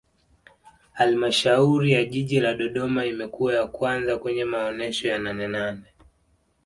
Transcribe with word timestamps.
halmashauri 0.93 1.91
ya 1.91 2.05
jiji 2.05 2.39
la 2.39 2.53
dodoma 2.53 3.05
imekuwa 3.05 3.53
ya 3.53 3.67
kwanza 3.67 4.17
kwenye 4.17 4.45
maonesho 4.45 5.07
ya 5.07 5.19
nanenane 5.19 5.93